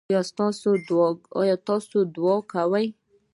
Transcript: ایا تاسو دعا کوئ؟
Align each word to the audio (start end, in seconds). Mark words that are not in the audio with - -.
ایا 0.09 1.53
تاسو 1.67 1.99
دعا 2.15 2.35
کوئ؟ 2.51 2.85